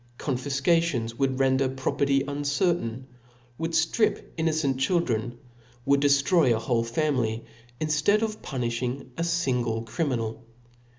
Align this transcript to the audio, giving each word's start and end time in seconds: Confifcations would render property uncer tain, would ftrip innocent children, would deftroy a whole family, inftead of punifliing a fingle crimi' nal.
Confifcations 0.17 1.13
would 1.19 1.39
render 1.39 1.69
property 1.69 2.21
uncer 2.23 2.73
tain, 2.73 3.05
would 3.59 3.73
ftrip 3.73 4.23
innocent 4.35 4.79
children, 4.79 5.37
would 5.85 5.99
deftroy 6.01 6.51
a 6.51 6.57
whole 6.59 6.83
family, 6.83 7.45
inftead 7.79 8.23
of 8.23 8.41
punifliing 8.41 9.09
a 9.15 9.21
fingle 9.23 9.83
crimi' 9.83 10.17
nal. 10.17 10.43